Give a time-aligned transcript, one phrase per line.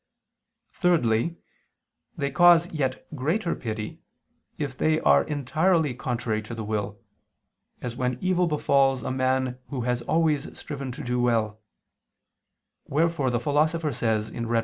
[0.73, 1.37] Thirdly,
[2.17, 4.01] they cause yet greater pity,
[4.57, 6.99] if they are entirely contrary to the will,
[7.83, 11.61] as when evil befalls a man who has always striven to do well:
[12.87, 14.59] wherefore the Philosopher says (Rhet.